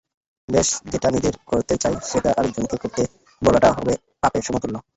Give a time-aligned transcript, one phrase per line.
[0.49, 3.01] বেশ, যেটা নিজে করতে চাই না সেটা আরেকজনকে করতে
[3.41, 3.93] বলাটা হবে
[4.21, 4.75] পাপের সমতুল্য।